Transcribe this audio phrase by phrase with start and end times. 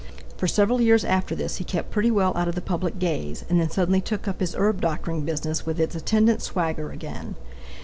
[0.35, 3.61] For several years after this he kept pretty well out of the public gaze, and
[3.61, 7.35] then suddenly took up his herb doctoring business with its attendant swagger again.